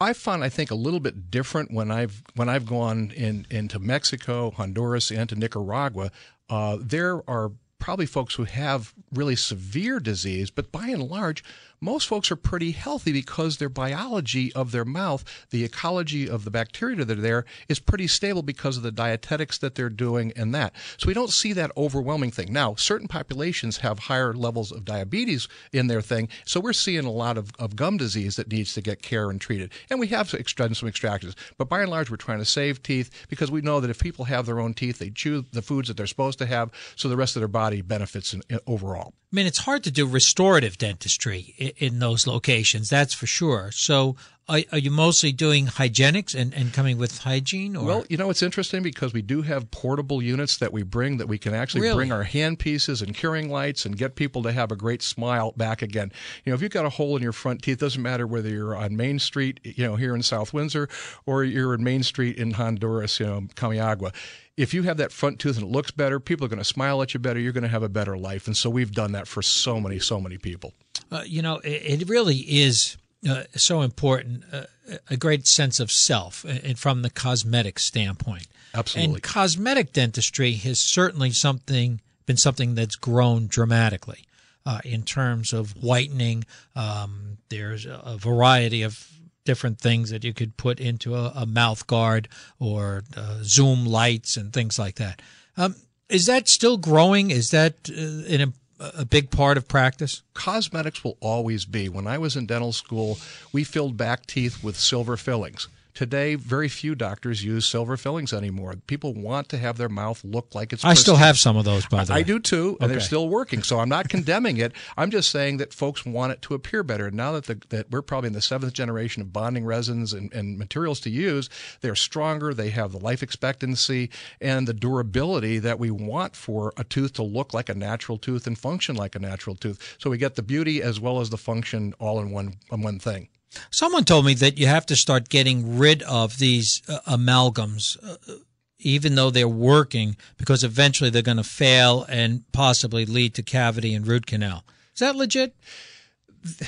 [0.00, 3.78] I found I think a little bit different when I've when I've gone in into
[3.78, 6.10] Mexico, Honduras, and to Nicaragua.
[6.50, 11.42] Uh, there are probably folks who have really severe disease, but by and large,
[11.80, 16.50] most folks are pretty healthy because their biology of their mouth, the ecology of the
[16.50, 20.54] bacteria that are there, is pretty stable because of the dietetics that they're doing and
[20.54, 20.74] that.
[20.96, 22.52] So we don't see that overwhelming thing.
[22.52, 27.10] Now, certain populations have higher levels of diabetes in their thing, so we're seeing a
[27.10, 29.72] lot of, of gum disease that needs to get care and treated.
[29.90, 33.50] And we have some extractions, but by and large, we're trying to save teeth because
[33.50, 36.06] we know that if people have their own teeth, they chew the foods that they're
[36.06, 39.14] supposed to have, so the rest of their body benefits in, in, overall.
[39.36, 43.70] I mean, it's hard to do restorative dentistry in, in those locations, that's for sure.
[43.70, 44.16] So,
[44.48, 47.76] are, are, you mostly doing hygienics and, and coming with hygiene?
[47.76, 47.84] Or?
[47.84, 51.26] Well, you know, it's interesting because we do have portable units that we bring that
[51.26, 51.96] we can actually really?
[51.96, 55.52] bring our hand pieces and curing lights and get people to have a great smile
[55.56, 56.12] back again.
[56.44, 58.76] You know, if you've got a hole in your front teeth, doesn't matter whether you're
[58.76, 60.88] on Main Street, you know, here in South Windsor,
[61.26, 64.12] or you're in Main Street in Honduras, you know, Comayagua
[64.56, 67.02] if you have that front tooth and it looks better, people are going to smile
[67.02, 67.38] at you better.
[67.38, 68.46] You're going to have a better life.
[68.46, 70.72] And so we've done that for so many, so many people.
[71.12, 72.96] Uh, you know, it, it, really is
[73.28, 74.64] uh, so important, uh,
[75.08, 78.46] a great sense of self uh, and from the cosmetic standpoint.
[78.74, 79.14] Absolutely.
[79.14, 84.24] And cosmetic dentistry has certainly something been something that's grown dramatically
[84.66, 86.44] uh, in terms of whitening.
[86.74, 89.08] Um, there's a variety of
[89.44, 94.36] different things that you could put into a, a mouth guard or uh, zoom lights
[94.36, 95.22] and things like that.
[95.56, 95.76] Um,
[96.08, 97.30] is that still growing?
[97.30, 100.22] Is that uh, an, a big part of practice?
[100.34, 101.88] Cosmetics will always be.
[101.88, 103.18] When I was in dental school,
[103.52, 105.68] we filled back teeth with silver fillings.
[105.96, 108.74] Today, very few doctors use silver fillings anymore.
[108.86, 110.84] People want to have their mouth look like it's.
[110.84, 112.18] I still have some of those, by the way.
[112.18, 112.92] I do too, and okay.
[112.92, 113.62] they're still working.
[113.62, 114.74] So I'm not condemning it.
[114.98, 117.06] I'm just saying that folks want it to appear better.
[117.06, 120.30] And Now that the, that we're probably in the seventh generation of bonding resins and,
[120.34, 121.48] and materials to use,
[121.80, 122.52] they're stronger.
[122.52, 127.22] They have the life expectancy and the durability that we want for a tooth to
[127.22, 129.96] look like a natural tooth and function like a natural tooth.
[129.98, 132.98] So we get the beauty as well as the function all in one in one
[132.98, 133.28] thing.
[133.70, 138.34] Someone told me that you have to start getting rid of these uh, amalgams, uh,
[138.78, 143.94] even though they're working, because eventually they're going to fail and possibly lead to cavity
[143.94, 144.64] and root canal.
[144.94, 145.54] Is that legit?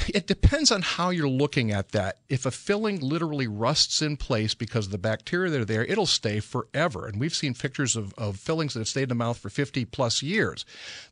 [0.08, 2.18] It depends on how you're looking at that.
[2.28, 6.06] If a filling literally rusts in place because of the bacteria that are there, it'll
[6.06, 7.06] stay forever.
[7.06, 9.84] And we've seen pictures of, of fillings that have stayed in the mouth for 50
[9.86, 10.64] plus years.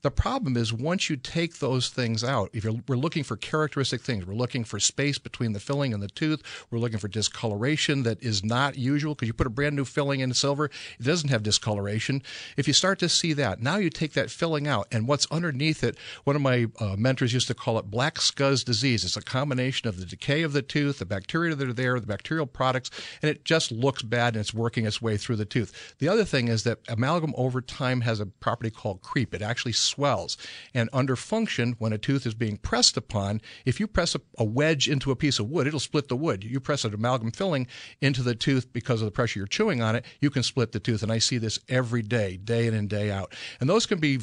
[0.03, 4.27] The problem is once you take those things out, if we're looking for characteristic things,
[4.27, 8.23] we're looking for space between the filling and the tooth, we're looking for discoloration that
[8.23, 11.43] is not usual because you put a brand new filling in silver, it doesn't have
[11.43, 12.23] discoloration.
[12.57, 15.85] If you start to see that, now you take that filling out and what's underneath
[15.85, 19.05] it, one of my uh, mentors used to call it black scuzz disease.
[19.05, 22.07] It's a combination of the decay of the tooth, the bacteria that are there, the
[22.07, 22.91] bacterial products,
[23.23, 25.95] and it just looks bad and it's working its way through the tooth.
[25.99, 29.35] The other thing is that amalgam over time has a property called creep.
[29.35, 30.37] It actually swells.
[30.75, 34.45] And under function, when a tooth is being pressed upon, if you press a, a
[34.45, 36.45] wedge into a piece of wood, it'll split the wood.
[36.45, 37.67] You press an amalgam filling
[38.01, 40.81] into the tooth because of the pressure you're chewing on it, you can split the
[40.81, 41.03] tooth.
[41.03, 43.35] And I see this every day, day in and day out.
[43.61, 44.21] And those can be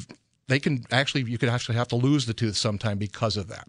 [0.47, 3.67] they can actually you could actually have to lose the tooth sometime because of that.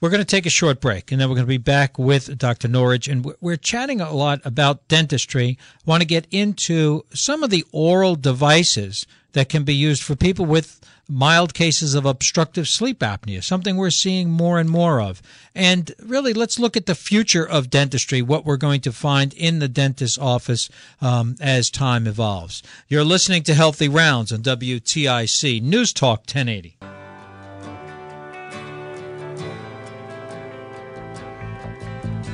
[0.00, 2.36] We're going to take a short break and then we're going to be back with
[2.36, 2.68] Dr.
[2.68, 3.08] Norwich.
[3.08, 5.58] And we're chatting a lot about dentistry.
[5.60, 10.14] I want to get into some of the oral devices that can be used for
[10.16, 15.22] people with mild cases of obstructive sleep apnea, something we're seeing more and more of.
[15.54, 19.58] And really, let's look at the future of dentistry, what we're going to find in
[19.58, 20.68] the dentist's office
[21.00, 22.62] um, as time evolves.
[22.88, 26.93] You're listening to Healthy Rounds on WTIC News Talk 1080.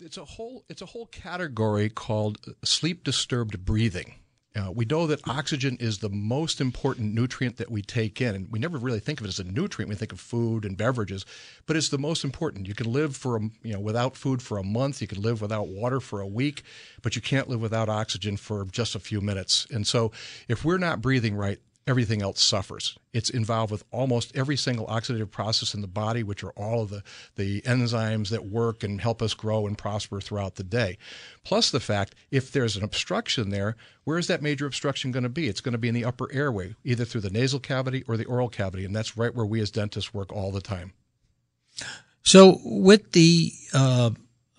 [0.00, 4.14] It's a whole it's a whole category called sleep disturbed breathing.
[4.54, 8.50] Uh, we know that oxygen is the most important nutrient that we take in, and
[8.50, 9.88] we never really think of it as a nutrient.
[9.88, 11.24] We think of food and beverages,
[11.66, 12.68] but it's the most important.
[12.68, 15.00] You can live for a, you know without food for a month.
[15.00, 16.62] You can live without water for a week,
[17.00, 19.66] but you can't live without oxygen for just a few minutes.
[19.70, 20.12] And so,
[20.48, 22.96] if we're not breathing right, everything else suffers.
[23.12, 26.90] It's involved with almost every single oxidative process in the body, which are all of
[26.90, 27.02] the,
[27.36, 30.98] the enzymes that work and help us grow and prosper throughout the day.
[31.44, 35.28] Plus the fact, if there's an obstruction there, where is that major obstruction going to
[35.28, 35.48] be?
[35.48, 38.26] It's going to be in the upper airway, either through the nasal cavity or the
[38.26, 40.92] oral cavity, and that's right where we as dentists work all the time.
[42.22, 44.10] So with the uh,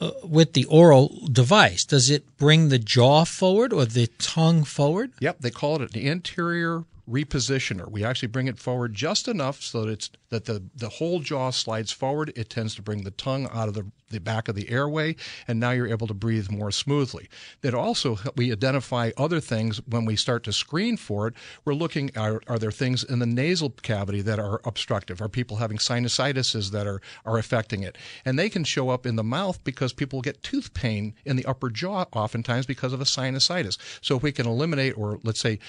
[0.01, 5.13] uh, with the oral device, does it bring the jaw forward or the tongue forward?
[5.21, 7.89] Yep, they call it an anterior repositioner.
[7.89, 11.51] We actually bring it forward just enough so that it's that the, the whole jaw
[11.51, 12.33] slides forward.
[12.35, 15.15] It tends to bring the tongue out of the, the back of the airway,
[15.47, 17.29] and now you're able to breathe more smoothly.
[17.61, 21.33] That also we identify other things when we start to screen for it.
[21.65, 25.21] We're looking are, are there things in the nasal cavity that are obstructive?
[25.21, 27.97] Are people having sinusitis that are are affecting it?
[28.25, 31.45] And they can show up in the mouth because people get tooth pain in the
[31.45, 33.77] upper jaw oftentimes because of a sinusitis.
[34.01, 35.59] So if we can eliminate or let's say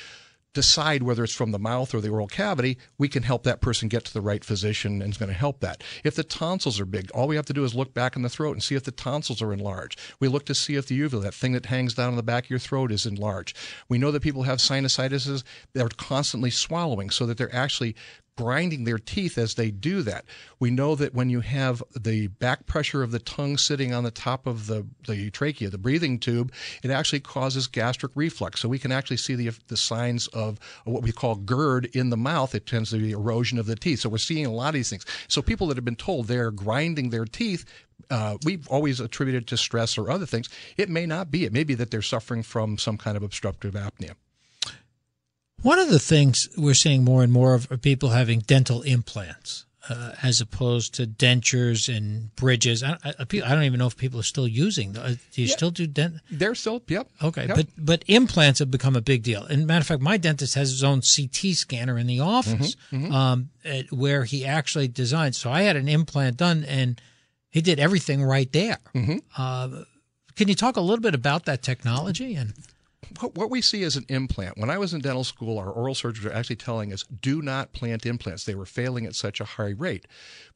[0.54, 3.88] decide whether it's from the mouth or the oral cavity, we can help that person
[3.88, 5.82] get to the right physician and it's going to help that.
[6.04, 8.28] If the tonsils are big, all we have to do is look back in the
[8.28, 10.00] throat and see if the tonsils are enlarged.
[10.20, 12.44] We look to see if the uvula, that thing that hangs down on the back
[12.44, 13.56] of your throat, is enlarged.
[13.88, 17.96] We know that people have sinusitis, they're constantly swallowing so that they're actually
[18.36, 20.24] grinding their teeth as they do that.
[20.58, 24.10] We know that when you have the back pressure of the tongue sitting on the
[24.10, 28.60] top of the, the trachea, the breathing tube, it actually causes gastric reflux.
[28.60, 32.16] So we can actually see the, the signs of what we call GERD in the
[32.16, 32.54] mouth.
[32.54, 34.00] It tends to be erosion of the teeth.
[34.00, 35.06] So we're seeing a lot of these things.
[35.28, 37.64] So people that have been told they're grinding their teeth
[38.10, 40.48] uh, we've always attributed to stress or other things.
[40.76, 41.44] It may not be.
[41.44, 44.14] It may be that they're suffering from some kind of obstructive apnea.
[45.64, 49.64] One of the things we're seeing more and more of are people having dental implants.
[49.86, 52.82] Uh, as opposed to dentures and bridges.
[52.82, 54.94] I, I, I, don't even know if people are still using.
[54.94, 55.04] Them.
[55.04, 56.14] Uh, do you still do dent?
[56.30, 57.10] They're still, yep.
[57.22, 57.54] Okay, yep.
[57.54, 59.44] but but implants have become a big deal.
[59.44, 63.04] And matter of fact, my dentist has his own CT scanner in the office, mm-hmm,
[63.04, 63.14] mm-hmm.
[63.14, 65.36] Um, at, where he actually designed.
[65.36, 66.98] So I had an implant done, and
[67.50, 68.78] he did everything right there.
[68.94, 69.18] Mm-hmm.
[69.36, 69.82] Uh,
[70.34, 72.54] can you talk a little bit about that technology and?
[73.34, 74.58] What we see as an implant.
[74.58, 77.72] When I was in dental school, our oral surgeons were actually telling us, do not
[77.72, 78.44] plant implants.
[78.44, 80.06] They were failing at such a high rate.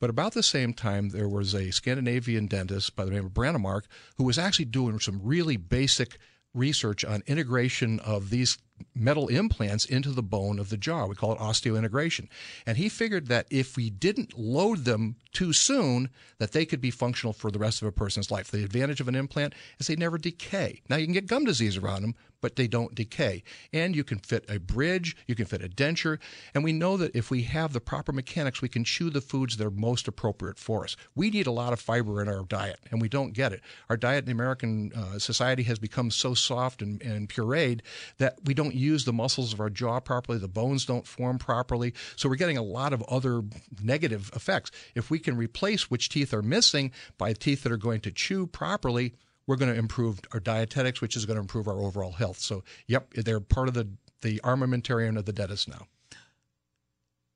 [0.00, 3.82] But about the same time, there was a Scandinavian dentist by the name of Brånemark
[4.16, 6.18] who was actually doing some really basic
[6.54, 8.58] research on integration of these
[8.94, 11.06] metal implants into the bone of the jaw.
[11.06, 12.28] We call it osteointegration.
[12.66, 16.90] And he figured that if we didn't load them too soon, that they could be
[16.90, 18.50] functional for the rest of a person's life.
[18.50, 20.82] The advantage of an implant is they never decay.
[20.88, 23.42] Now you can get gum disease around them, but they don't decay.
[23.72, 26.18] And you can fit a bridge, you can fit a denture,
[26.54, 29.56] and we know that if we have the proper mechanics, we can chew the foods
[29.56, 30.96] that are most appropriate for us.
[31.14, 33.60] We need a lot of fiber in our diet, and we don't get it.
[33.88, 37.80] Our diet in the American uh, society has become so soft and, and pureed
[38.18, 41.94] that we don't use the muscles of our jaw properly, the bones don't form properly,
[42.16, 43.42] so we're getting a lot of other
[43.82, 44.70] negative effects.
[44.94, 48.46] If we can replace which teeth are missing by teeth that are going to chew
[48.46, 49.14] properly,
[49.48, 52.38] we're going to improve our dietetics, which is going to improve our overall health.
[52.38, 53.88] So, yep, they're part of the,
[54.20, 55.86] the armamentarium of the dentist now.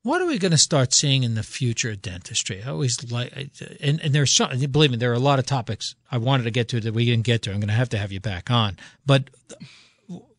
[0.03, 2.62] What are we going to start seeing in the future of dentistry?
[2.62, 3.33] I always like,
[3.81, 6.51] and, and there's some, believe me, there are a lot of topics I wanted to
[6.51, 7.51] get to that we didn't get to.
[7.51, 8.76] I'm going to have to have you back on.
[9.07, 9.30] But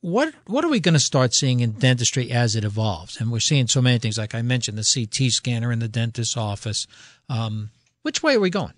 [0.02, 3.20] what what are we going to start seeing in dentistry as it evolves?
[3.20, 6.38] And we're seeing so many things, like I mentioned, the CT scanner in the dentist's
[6.38, 6.86] office.
[7.30, 7.72] Um,
[8.02, 8.74] which way are we going?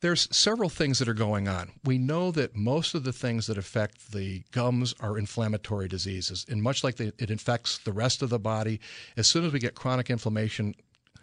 [0.00, 1.72] There's several things that are going on.
[1.84, 6.46] We know that most of the things that affect the gums are inflammatory diseases.
[6.48, 8.80] And much like the, it infects the rest of the body,
[9.16, 10.74] as soon as we get chronic inflammation,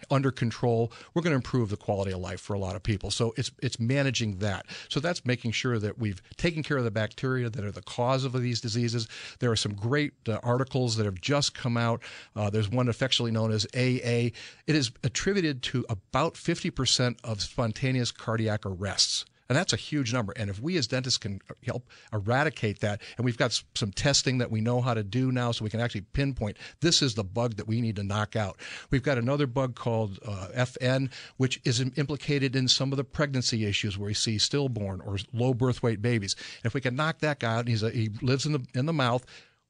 [0.09, 3.11] under control, we're going to improve the quality of life for a lot of people.
[3.11, 4.65] So it's it's managing that.
[4.89, 8.23] So that's making sure that we've taken care of the bacteria that are the cause
[8.23, 9.07] of these diseases.
[9.39, 12.01] There are some great uh, articles that have just come out.
[12.35, 14.31] Uh, there's one affectionately known as AA.
[14.67, 19.25] It is attributed to about 50% of spontaneous cardiac arrests.
[19.49, 20.33] And that's a huge number.
[20.35, 24.51] And if we as dentists can help eradicate that, and we've got some testing that
[24.51, 27.55] we know how to do now, so we can actually pinpoint this is the bug
[27.55, 28.57] that we need to knock out.
[28.91, 33.65] We've got another bug called uh, FN, which is implicated in some of the pregnancy
[33.65, 36.35] issues where we see stillborn or low birth weight babies.
[36.57, 38.85] And if we can knock that guy out, he's a, he lives in the in
[38.85, 39.25] the mouth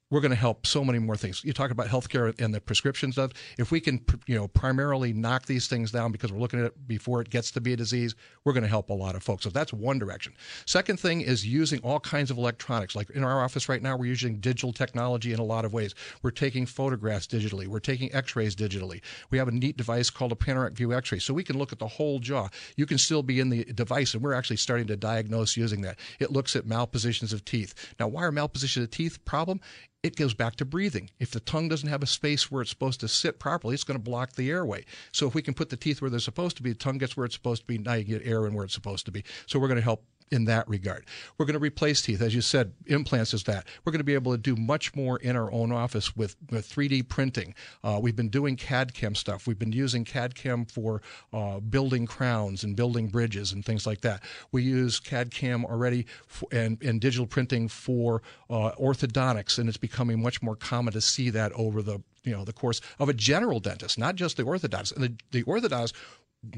[0.09, 1.43] we're going to help so many more things.
[1.43, 3.31] You talk about healthcare and the prescription stuff.
[3.57, 6.87] If we can, you know, primarily knock these things down because we're looking at it
[6.87, 9.43] before it gets to be a disease, we're going to help a lot of folks.
[9.43, 10.33] So that's one direction.
[10.65, 12.95] Second thing is using all kinds of electronics.
[12.95, 15.93] Like in our office right now, we're using digital technology in a lot of ways.
[16.21, 17.67] We're taking photographs digitally.
[17.67, 19.01] We're taking X-rays digitally.
[19.29, 21.79] We have a neat device called a panoramic view X-ray, so we can look at
[21.79, 22.47] the whole jaw.
[22.77, 25.99] You can still be in the device, and we're actually starting to diagnose using that.
[26.19, 27.73] It looks at malpositions of teeth.
[27.99, 29.59] Now, why are malpositions of teeth a problem?
[30.03, 31.09] It goes back to breathing.
[31.19, 33.99] If the tongue doesn't have a space where it's supposed to sit properly, it's going
[33.99, 34.85] to block the airway.
[35.11, 37.17] So if we can put the teeth where they're supposed to be, the tongue gets
[37.17, 39.23] where it's supposed to be, now you get air in where it's supposed to be.
[39.47, 41.05] So we're going to help in that regard.
[41.37, 43.65] We're going to replace teeth, as you said, implants is that.
[43.83, 46.69] We're going to be able to do much more in our own office with, with
[46.69, 47.53] 3D printing.
[47.83, 49.47] Uh, we've been doing CAD CAM stuff.
[49.47, 51.01] We've been using CAD CAM for
[51.33, 54.23] uh, building crowns and building bridges and things like that.
[54.51, 59.77] We use CAD CAM already for, and, and digital printing for uh, orthodontics, and it's
[59.77, 63.13] becoming much more common to see that over the you know the course of a
[63.13, 64.95] general dentist, not just the orthodontist.
[64.95, 65.93] And the, the orthodontist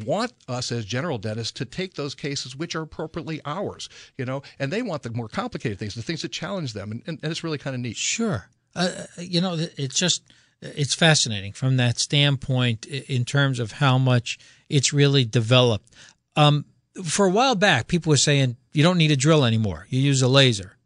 [0.06, 4.42] want us as general dentists to take those cases which are appropriately ours, you know,
[4.60, 7.32] and they want the more complicated things, the things that challenge them, and, and, and
[7.32, 7.98] it's really kind of neat.
[7.98, 10.24] Sure, uh, uh, you know, it's just
[10.62, 15.90] it's fascinating from that standpoint in terms of how much it's really developed.
[16.36, 16.66] Um,
[17.04, 20.22] for a while back, people were saying you don't need a drill anymore; you use
[20.22, 20.78] a laser.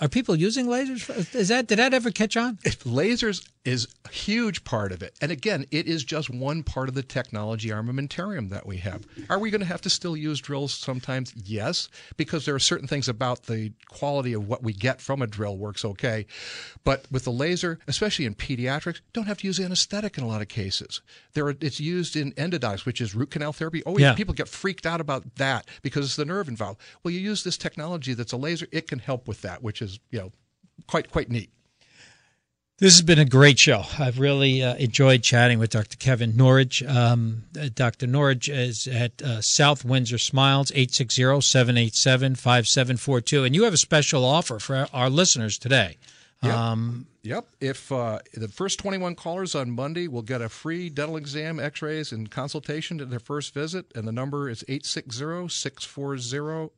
[0.00, 1.34] Are people using lasers?
[1.34, 2.58] Is that did that ever catch on?
[2.64, 5.14] Lasers is a huge part of it.
[5.20, 9.06] And again, it is just one part of the technology armamentarium that we have.
[9.28, 11.34] Are we going to have to still use drills sometimes?
[11.36, 15.26] Yes, because there are certain things about the quality of what we get from a
[15.26, 16.26] drill works okay.
[16.84, 20.40] But with the laser, especially in pediatrics, don't have to use anesthetic in a lot
[20.40, 21.02] of cases.
[21.34, 23.82] There are, it's used in endodontics, which is root canal therapy.
[23.82, 24.14] Always yeah.
[24.14, 26.80] people get freaked out about that because it's the nerve involved.
[27.04, 30.00] Well, you use this technology that's a laser, it can help with that, which is,
[30.10, 30.32] you know,
[30.88, 31.48] quite quite neat.
[32.78, 33.84] This has been a great show.
[34.00, 35.96] I've really uh, enjoyed chatting with Dr.
[35.96, 36.82] Kevin Norwich.
[36.82, 38.08] Um, uh, Dr.
[38.08, 43.46] Norwich is at uh, South Windsor Smiles, 860-787-5742.
[43.46, 45.98] And you have a special offer for our listeners today.
[46.42, 46.52] Yep.
[46.52, 47.46] Um, yep.
[47.60, 51.82] If uh, the first 21 callers on Monday will get a free dental exam, x
[51.82, 56.72] rays, and consultation at their first visit, and the number is 860 640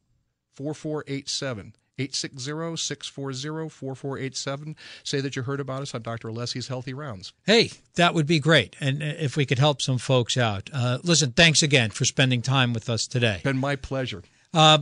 [0.54, 1.74] 4487.
[2.08, 4.76] 860-640-4487.
[5.04, 6.28] Say that you heard about us on Dr.
[6.28, 7.32] Alessi's Healthy Rounds.
[7.44, 8.76] Hey, that would be great.
[8.80, 10.70] And if we could help some folks out.
[10.72, 13.36] Uh, listen, thanks again for spending time with us today.
[13.36, 14.22] It's Been my pleasure.
[14.54, 14.78] Uh,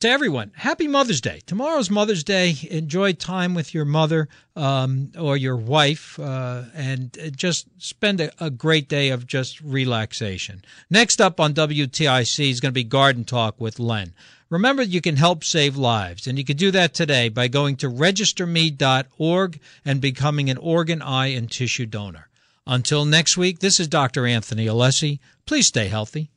[0.00, 1.40] to everyone, happy Mother's Day.
[1.46, 2.56] Tomorrow's Mother's Day.
[2.70, 8.50] Enjoy time with your mother um, or your wife uh, and just spend a, a,
[8.50, 10.62] great day of just relaxation.
[10.90, 14.12] Next up on WTIC is going to be Garden Talk with Len.
[14.50, 17.90] Remember, you can help save lives, and you can do that today by going to
[17.90, 22.28] registerme.org and becoming an organ, eye, and tissue donor.
[22.66, 24.26] Until next week, this is Dr.
[24.26, 25.18] Anthony Alessi.
[25.46, 26.30] Please stay healthy.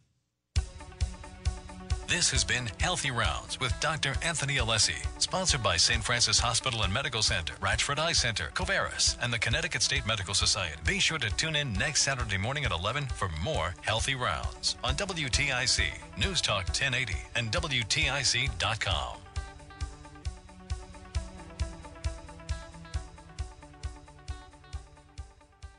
[2.08, 4.14] This has been Healthy Rounds with Dr.
[4.24, 6.02] Anthony Alessi, sponsored by St.
[6.02, 10.78] Francis Hospital and Medical Center, Ratchford Eye Center, Covaris, and the Connecticut State Medical Society.
[10.86, 14.96] Be sure to tune in next Saturday morning at 11 for more Healthy Rounds on
[14.96, 15.84] WTIC,
[16.18, 19.18] News Talk 1080, and WTIC.com.